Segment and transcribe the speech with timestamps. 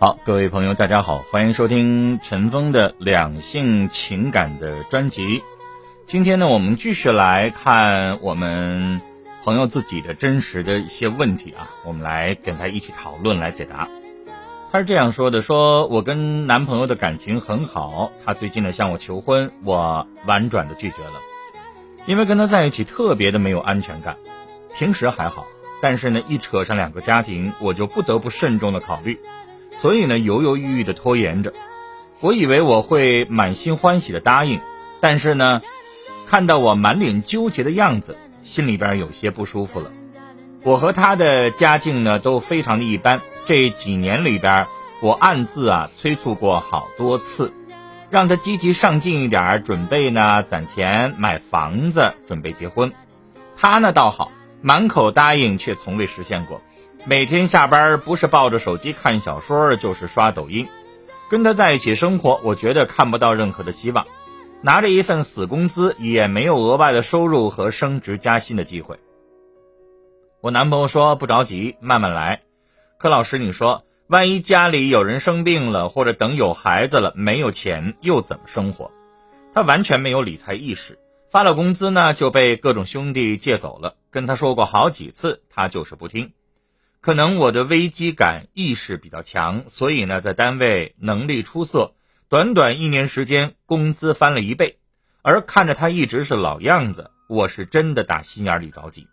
[0.00, 5.42] 好，各位朋友，大家好，欢迎收听陈峰的两性情感的专辑。
[6.06, 9.00] 今天呢，我们继续来看我们
[9.42, 13.88] 朋友自己的真实的一些问题啊，我们来跟他一起讨论，来解答。
[14.70, 21.20] 他是这样说的：说我跟男朋友的感情很好，他最近呢向我求婚，我婉转的拒绝了，
[22.06, 24.16] 因为跟他在一起特别的没有安全感。
[24.76, 25.48] 平时还好，
[25.82, 29.18] 但是呢，一扯上两个家庭，我就不得不慎重的考虑。
[29.78, 31.54] 所以呢，犹犹豫豫的拖延着。
[32.20, 34.60] 我以为我会满心欢喜的答应，
[35.00, 35.62] 但是呢，
[36.26, 39.92] 看到我满脸纠结的样子，心里边有些不舒服了。
[40.64, 44.66] 我和他的家境呢都非常的一般，这几年里边，
[45.00, 47.52] 我暗自啊催促过好多次，
[48.10, 52.92] 让他积极上进一点，准备呢攒钱买房子，准备结婚。
[53.56, 56.60] 他呢倒好，满口答应，却从未实现过。
[57.04, 60.68] 每天下班不是抱着手机看小说，就是刷抖音。
[61.30, 64.06] 跟他在一起生活，我觉得看不到任何的希望。
[64.60, 68.98] 拿着一份死工资，也没有额外的收入和升职加薪的机会。
[70.40, 72.42] 我男朋友说不着急，慢慢来。
[72.98, 78.90] 柯老师，你说，万一家里有人生病了，或者等有孩子了，没有钱，又怎么生活？
[79.54, 80.98] 他完全没有理财意识，
[81.30, 83.94] 发了工资呢就被各种兄弟借走了。
[84.10, 86.32] 跟他说过好几次，他就是不听。
[87.00, 91.94] 可能我的危机感意识比较强，所以呢，在单位能力出色，
[92.28, 94.78] 短短一年时间工资翻了一倍。
[95.22, 99.06] 而看着他一直是老样子，我是真的打心眼里着急。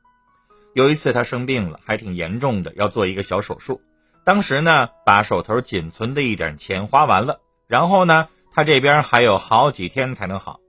[0.73, 3.81] 有一次他生病了，还挺严重的，要做一个小手术。
[4.23, 10.59] 当时呢，把手头仅存的一点钱花完了，然后呢，他这边还有好几天才能好。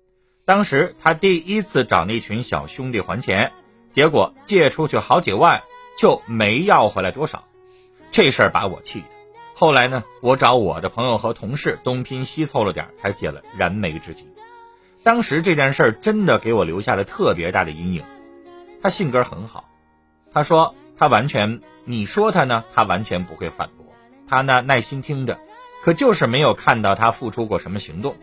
[0.44, 3.52] 当时他第一次找那群小兄弟还钱，
[3.90, 5.62] 结果借出去好几万。
[5.96, 7.44] 就没要回来多少，
[8.10, 9.06] 这事儿把我气的。
[9.54, 14.28] 后来呢，我找我的朋友和同事东拼西凑了点，才解了燃眉之急。
[15.02, 18.04] 当时这件事儿真的给我留下了特别大的阴影。
[18.82, 19.70] 他性格很好，
[20.32, 23.86] 他说他完全，你说他呢，他完全不会反驳。
[24.28, 25.38] 他呢耐心听着，
[25.82, 28.16] 可就是没有看到他付出过什么行动。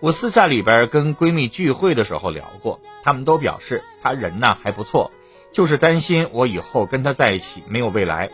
[0.00, 5.10] 我私下里边跟闺蜜聚会的时候聊过，她们都表示他人呢还不错。
[5.52, 8.30] 就是担心我以后跟他在一起没有未来。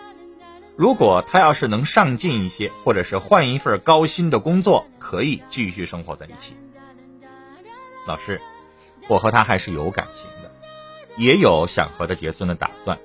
[0.75, 6.57] 如果他要是能上进一些，或者是换一份高薪的工作，可以继续生活在一起。
[8.07, 8.41] 老师，
[9.07, 10.51] 我和他还是有感情的，
[11.17, 12.99] 也有想和他结婚的打算。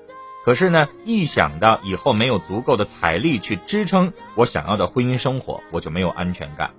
[0.45, 6.71] 可是呢，一想到以后没有足够的财力去支撑我想要的婚姻生活，我就没有安全感。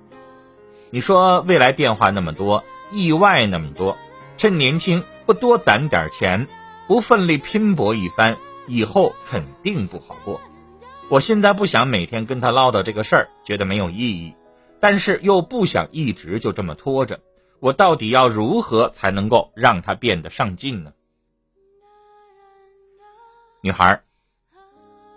[0.90, 3.98] 你说未来变化那么多，意外那么多，
[4.38, 6.48] 趁年轻不多攒点钱。
[6.88, 10.41] 不奋力拼搏一番，以后肯定不好过。
[11.10, 14.34] 我现在不想每天跟他唠叨这个事儿，觉得没有意义，
[14.81, 17.21] 但是又不想一直就这么拖着。
[17.60, 20.94] 我到底要如何才能够让他变得上进呢？
[23.60, 24.03] 女孩，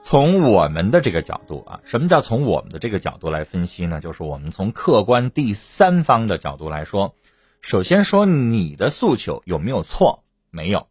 [0.02, 4.02] 从我们的这个角度啊，什么叫从我们的这个角度来分析呢？
[4.02, 7.16] 就是我们从客观第三方的角度来说，
[7.62, 10.26] 首先说你的诉求有没有错？
[10.50, 10.91] 没有。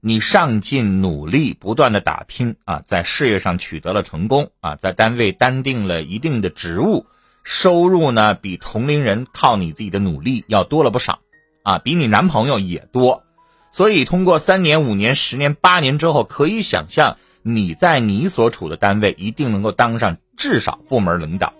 [0.00, 7.06] 你上进努力，不断的打拼啊，在事业上取得了成功啊，在单位担定了一定的职务，
[7.42, 11.18] 收入呢比同龄人靠你自己的努力要多了不少
[11.64, 13.24] 啊，比你男朋友也多，
[13.72, 21.52] 所以通过三年、五年、十年、八年之后，可以想象你在你所处的单位一定能够当上至少部门领导，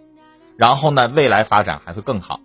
[0.57, 2.41] 然后呢，未来发展还会更好。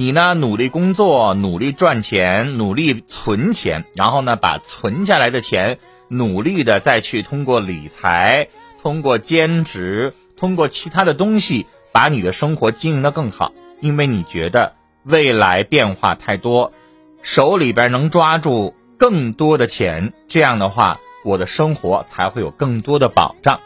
[0.00, 0.32] 你呢？
[0.34, 8.46] 努力工作，努力赚钱，努力存钱，然后呢，把存下来的钱努力的再去通过理财、
[8.80, 13.52] 通过兼职、通过其他的东西，把你的生活经营的更好。
[13.80, 16.72] 因为你觉得未来变化太多，
[17.20, 23.58] 手里边能抓住更多的钱，这样的话，我的生活才会有更多的保障。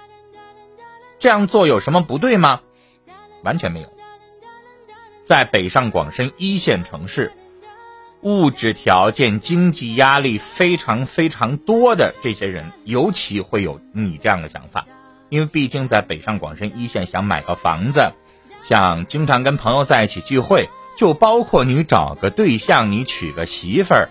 [1.19, 2.63] 这样做有什么不对吗？
[3.43, 3.92] 完全没有。
[5.25, 7.33] 在北上广深一线城市，
[8.23, 14.85] 物质条件、经济压力非常非常多的这些人，尤其会有你这样的想法，
[15.29, 18.13] 因为毕竟在北上广深一线，想买个房子，
[18.63, 24.09] 想经常跟朋友在一起聚会，就包括你找个对象，你娶个媳妇儿，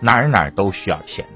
[0.00, 1.26] 哪儿哪儿都需要钱，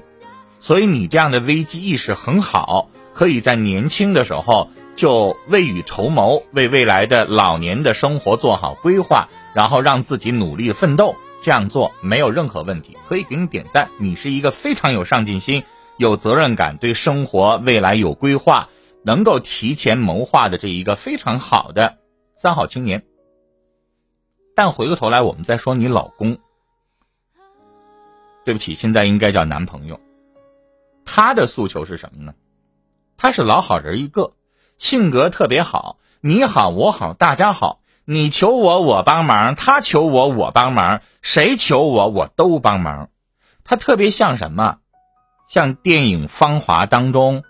[0.59, 4.71] 所以你这样的危机意识很好，可以在年轻的时候。
[4.95, 13.89] 就未雨绸缪，为未来的老年的生活做好规划，然后让自己努力奋斗，这样做没有任何问题，可以给你点赞。
[13.97, 15.63] 你是一个非常有上进心、
[15.97, 18.69] 有责任感、对生活未来有规划、
[19.03, 21.97] 能够提前谋划的这一个非常好的
[22.35, 23.03] 三好青年。
[24.55, 26.37] 但回过头来，我们再说你老公，
[28.45, 29.99] 对不起，现在应该叫男朋友。
[31.03, 32.35] 他的诉求是什么呢？
[33.17, 34.33] 他是老好人一个，
[34.83, 43.09] 性格特别好，你好我好大家好，你求我我帮忙，他求我我帮忙，谁求我我都帮忙。
[43.63, 44.79] 他特别像什么？
[45.47, 47.45] 像电影《芳华》当中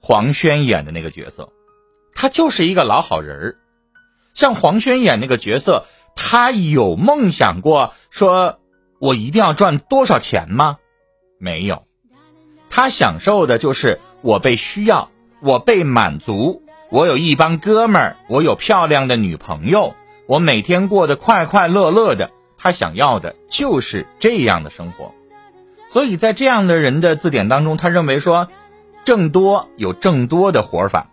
[0.00, 1.50] 黄轩演的那个角色，
[2.14, 3.56] 他就是一个老好人儿。
[4.32, 5.84] 像黄轩演那个角色。
[6.16, 8.58] 他有梦想过说，
[8.98, 10.78] 我一定要赚多少钱吗？
[11.38, 11.86] 没有，
[12.68, 15.08] 他享受的就是我被需要，
[15.40, 19.94] 我被满足，我有一帮哥们儿，我有漂亮的女朋友，
[20.26, 22.30] 我每天过得快快乐乐的。
[22.58, 25.14] 他想要的就是这样的生活，
[25.88, 28.48] 所以在这样的人的字典当中，他认为说，
[29.04, 31.06] 挣多有挣多的活法，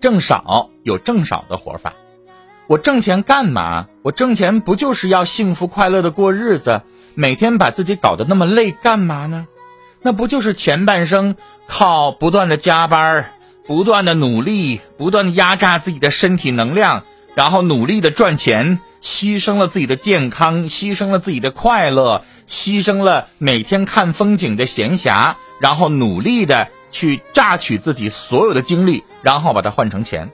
[0.00, 1.92] 挣少有挣少的活法。
[2.66, 3.88] 我挣钱干嘛？
[4.02, 6.82] 我挣钱不就是要幸福快乐的过日子？
[7.14, 9.48] 每天把自己搞得那么累干嘛呢？
[10.00, 11.34] 那不就是前半生
[11.66, 13.32] 靠不断的加班、
[13.68, 17.04] 不断的努力、不断的压榨自己的身体能量，
[17.34, 30.30] 然后努力的赚钱，牺牲了自己的健康，牺牲了自己的快乐，牺牲了每天看风景的闲暇，然后努力的去榨取自己所有的精力，然后把它换成钱。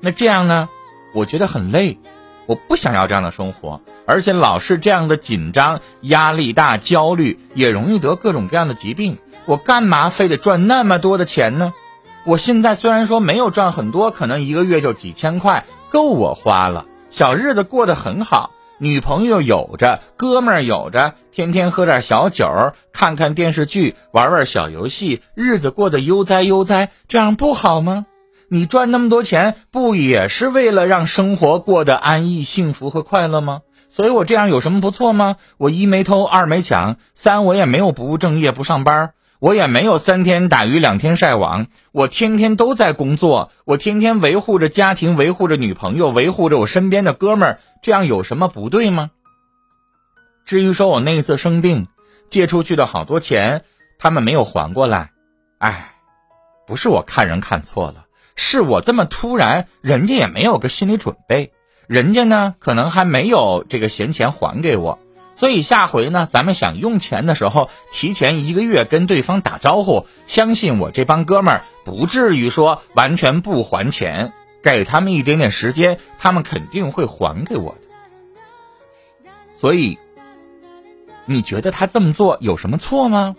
[0.00, 0.70] 那这样呢？
[1.14, 1.98] 我觉得很累，
[2.46, 9.18] 我不想要这样的生活，而且老是这样的紧张、压力大、焦虑，也容易得各种各样的疾病。
[9.44, 11.74] 我干嘛非得赚那么多的钱呢？
[12.24, 28.04] 我现在虽然说没有赚很多，可能一个月就几千块，够我花了，小日子过得很好，女朋友有着，哥们儿有着，天天喝点小酒儿，看看电视剧，玩玩小游戏，日子过得悠哉悠哉，这样不好吗？
[28.50, 33.60] 你赚那么多钱，不也是为了让生活过得安逸、幸福和快乐吗？
[33.88, 35.36] 所以我这样有什么不错吗？
[35.56, 49.10] 我一没偷，二没抢，三我也没有不务正业不上班，我也没有三天打鱼两天晒网，我天天都在工作，我天天维护着家庭，维护着女朋友，维护着我身边的哥们儿，这样有什么不对吗？
[50.44, 51.86] 至于说我那一次生病，
[52.26, 53.62] 借出去的好多钱，
[53.98, 55.12] 他们没有还过来，
[55.58, 55.94] 哎，
[56.66, 58.06] 不是我看人看错了。
[58.34, 61.52] 是我这么突然，人家也没有个心理准备，
[61.86, 64.98] 人家呢可能还没有这个闲钱还给我，
[65.38, 74.32] 所以下回呢，咱们想用钱的时候，提前一个月跟对方打招呼，相信我这帮哥们儿不至于说完全不还钱，
[74.64, 79.30] 给他们一点点时间，他们肯定会还给我的。
[79.56, 79.96] 所以，
[81.24, 83.36] 你觉得他这么做有什么错吗？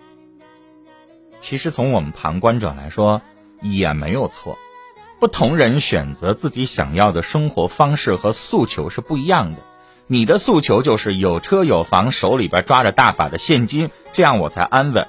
[1.42, 3.22] 其实从我们旁观者来说，
[3.62, 4.58] 也没有错。
[5.20, 9.60] 不同人选择自己想要的生活方式和诉求是不一样的。
[10.12, 15.04] 你的诉求就是有车有房，手里边抓着大把的现金，这样我才安稳；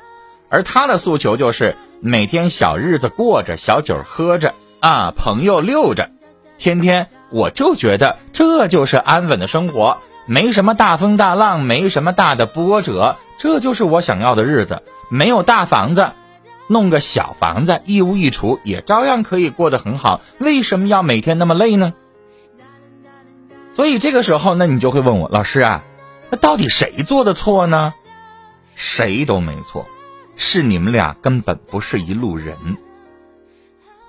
[0.50, 6.10] 而他的诉求就是每天小日子过着，小酒喝着啊，朋友溜着，
[6.58, 14.82] 天天我就觉得这就是安稳的生活，没什么大风大浪，没什么大的波折，这就是我想要的日子。
[15.08, 16.10] 没有大房子。
[16.68, 20.20] 弄个小房子，一屋一厨，也照样可以过得很好。
[20.38, 21.94] 为什么要每天那么累呢？
[23.80, 25.82] 所以这个时候，那你就会问我，老师啊，
[26.28, 27.94] 那到底谁做的错呢？
[28.74, 29.86] 谁都没错，
[30.36, 32.58] 是你们俩根本不是一路人。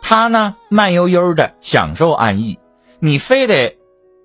[0.01, 2.59] 他呢，慢悠悠的享受安逸，
[2.99, 3.77] 你非得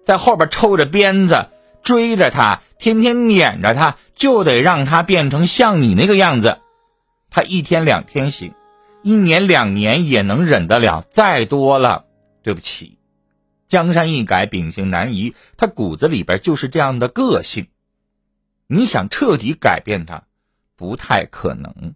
[0.03, 1.49] 在后边抽着鞭子
[1.81, 6.59] 追着他，天天撵着他，就得让他变成像你那个样子。
[7.31, 8.53] 他一天两天行，
[9.05, 11.05] 一年两年也能忍得了。
[11.09, 12.05] 再多了，
[12.43, 12.96] 对不起，
[13.69, 15.35] 江山易改，秉性难移。
[15.57, 17.69] 他骨子里边就是这样的个性，
[18.67, 20.25] 你想彻底改变他，
[20.77, 21.95] 不太可能。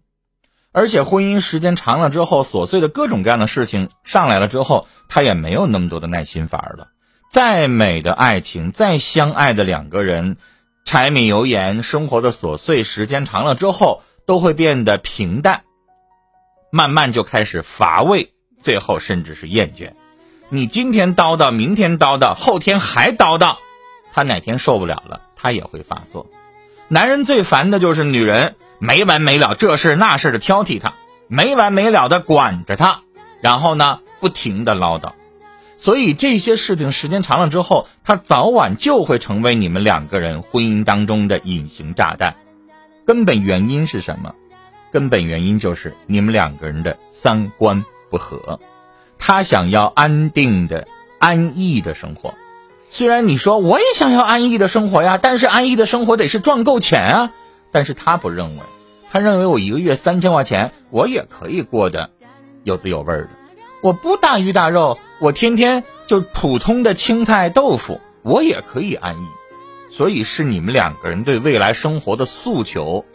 [0.71, 6.89] 而且婚姻时间长了之后，琐碎的各种各样的事情上来了之后，他也没有那么多的耐心法了。
[7.29, 10.37] 再美的爱情，再相爱的两个人，
[10.83, 14.03] 柴米油盐生活的琐碎，时间长了之后。
[14.23, 15.63] 都会变得平淡，
[16.71, 19.93] 慢慢就开始乏味，最后甚至是厌倦。
[20.53, 23.55] 你今天叨叨，明天叨叨，后天还叨叨，
[24.11, 26.27] 他哪天受不了了，他也会发作。
[26.89, 30.95] 男人最烦的就是女人没完没了这事那事的挑剔他，
[31.29, 33.03] 没完没了的管着他，
[33.39, 35.13] 然后呢不停的唠叨。
[35.77, 42.35] 所以这些事情时间长了之后，他早晚就会成为你们两个人婚姻当中的隐形炸弹。
[43.05, 44.35] 根本原因是什么？
[44.91, 48.59] 根本原因就是你们两个人的三观不合，
[49.23, 50.87] 他想要安定的、
[51.19, 52.33] 安逸的生活。
[52.89, 57.31] 虽然你说我也想要安逸的生活呀，但是安逸的生活得是赚够钱啊。
[57.71, 58.63] 但是他不认为，
[59.11, 62.09] 他认为我一个月三千块钱，我也可以过得
[62.63, 63.29] 有滋有味的。
[63.81, 69.25] 我不大鱼大肉，我天天就普通的青菜豆腐，我也可以安逸。
[69.91, 73.05] 所以是你们两个人对未来生活的诉求、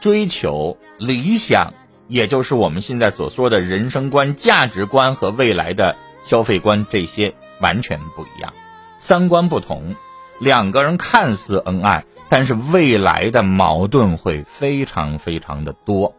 [0.00, 1.74] 追求、理想，
[2.10, 8.52] 也就是我们现在所说的人生观、价值观和未来的消费观，这些完全不一样，
[8.98, 9.94] 三观不同。
[10.40, 16.16] 两个人看似恩爱，但是未来的矛盾会非常非常的多。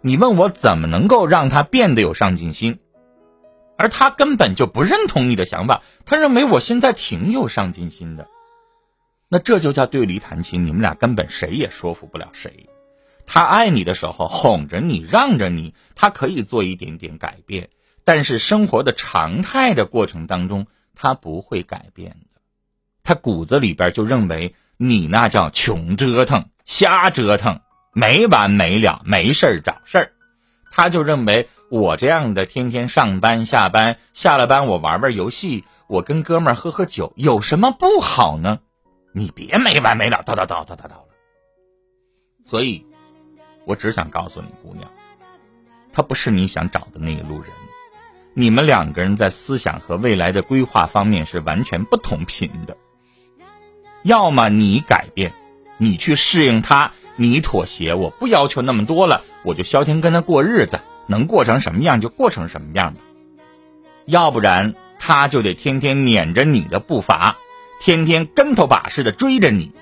[0.00, 2.78] 你问我怎么能够让他变得有上进心？
[3.76, 8.26] 而他根本就不认同你的想法，他认为我现在挺有上进心的，
[9.28, 12.70] 那这就叫对驴弹琴，你们俩根本谁也说服不了谁。
[13.26, 17.70] 他爱你的时候哄着你让着你，他可以做一点点改变，
[18.04, 22.40] 但是生活的常态的过程当中，他不会改变的。
[23.02, 27.60] 他骨子里边就认为你那叫穷折腾、瞎折腾，
[27.92, 30.12] 没完没了，没事儿找事儿。
[30.72, 38.60] 他就认为我这样的天天上班下班，下了班我玩玩游戏，我跟哥们儿喝喝酒，有什么不好呢？
[39.12, 41.04] 你别没完没了叨叨叨叨叨叨了。
[42.44, 42.86] 所以，
[43.64, 44.90] 我只想告诉你，姑娘，
[45.92, 47.50] 他不是你想找的那一路人。
[48.32, 52.76] 你们两个人在思想和未来的规划方面是完全不同频的。
[54.02, 55.32] 要么你改变，
[55.78, 56.92] 你去适应他。
[57.16, 63.00] 你妥协，我不要求那么多了，我就消停跟他过日子，能过成什么样就过成什么样吧。
[64.06, 67.36] 要不然他就得天天撵着你的步伐，
[67.78, 69.72] 天天跟头把式的追着你，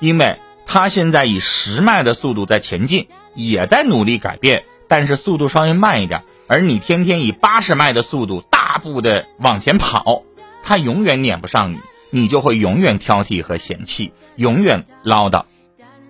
[0.00, 10.22] 因为他现在以十迈的速度在前进，也在努力改变，但是速度稍微慢一点，而你天天以八十迈的速度大步的往前跑，
[10.62, 15.44] 他永远撵不上你，你就会永远挑剔和嫌弃，永远唠叨。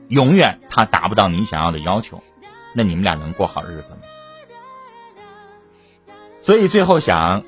[0.08, 2.20] 永远他达不到你想要的要求，
[2.72, 3.98] 那你们俩能过好日子吗？
[6.40, 7.44] 所以最后想，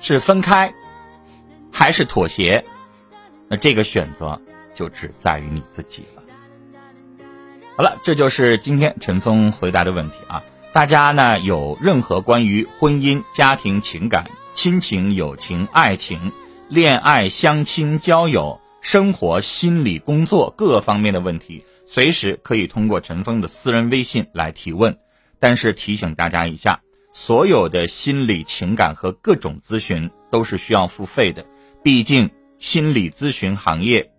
[0.00, 0.74] 是分开，
[1.72, 2.64] 还是妥协？
[3.48, 4.40] 那这个选择
[4.74, 6.21] 就只在于你自己了。
[7.74, 10.44] 好了，这就是今天陈峰回答的问题啊！
[10.74, 16.32] 大家呢有任何关于婚姻、家庭、情感、亲情、友情、爱情、
[16.68, 21.64] 恋爱、相亲、交友、生活、心理、工作各方面的问题？
[21.86, 24.98] 随时可以通过陈峰的私人微信来提问，
[25.40, 31.46] 但是提醒大家一下，所有的心理情感和各种咨询都是需要付费的。
[31.82, 34.12] 毕竟心理咨询行业，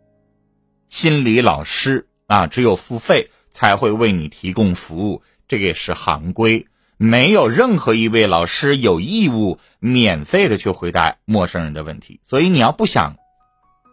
[0.90, 6.68] 心理老师啊，只有付费才会为你提供服务，这个也是行规。
[6.98, 12.20] 没有任何一位老师有义务免费的去回答陌生人的问题。
[12.24, 13.16] 所以你要不想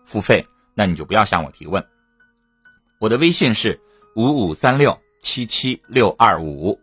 [0.04, 1.86] 付费，那你就不要向我提问。
[2.98, 3.80] 我的微信是
[4.16, 6.80] 五五三六七七六二五，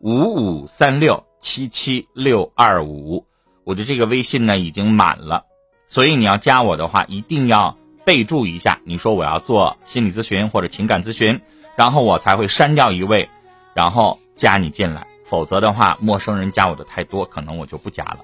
[0.00, 3.26] 五五三六七七六二五。
[3.64, 5.44] 我的这个微信呢已经满了，
[5.88, 11.40] 所以你要加我的话，一定要备注一下，你说我要做心理咨询或者情感咨询，
[11.76, 13.28] 然后我才会删掉一位，
[13.74, 15.06] 然后加你进来。
[15.24, 18.18] 否则的话，陌生人加我的太多，可能我就不加了。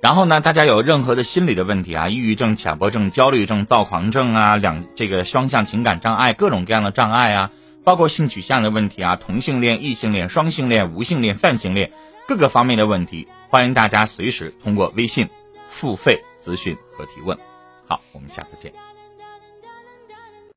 [0.00, 7.50] 然后呢，大家有任何的心理的问题啊，抑郁症、强迫症、焦虑症、躁狂症啊，两这个双向情感障碍，各种各样的障碍啊，
[7.84, 11.92] 包括性取向的问题啊，同性恋、异性恋、双性恋、无性恋、泛性恋，
[12.26, 15.28] 各个方面的问题，欢迎大家随时通过微信
[15.68, 17.36] 付费咨询和提问。
[17.86, 18.89] 好，我们下次见。